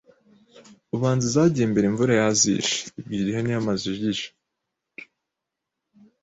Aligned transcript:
ubanza 0.95 1.23
izagiye 1.29 1.65
mbere 1.71 1.85
imvura 1.87 2.11
yazishe 2.21 2.75
Ibwira 2.99 3.27
ihene 3.31 3.51
zamajigija 3.55 4.27